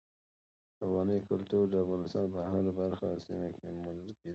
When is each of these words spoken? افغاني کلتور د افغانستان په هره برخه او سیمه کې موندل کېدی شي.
افغاني 0.83 1.17
کلتور 1.29 1.63
د 1.69 1.75
افغانستان 1.83 2.25
په 2.33 2.39
هره 2.51 2.71
برخه 2.79 3.05
او 3.11 3.19
سیمه 3.25 3.49
کې 3.57 3.65
موندل 3.83 4.09
کېدی 4.17 4.19
شي. 4.19 4.29